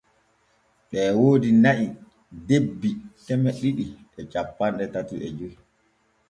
Ɓee 0.89 1.07
woodi 1.19 1.49
na’i 1.63 1.85
debbi 2.47 2.89
keme 3.25 3.49
ɗiɗi 3.61 3.85
e 4.19 4.21
cappanɗe 4.31 4.85
tati 4.93 5.15
e 5.27 5.29
joy. 5.37 5.53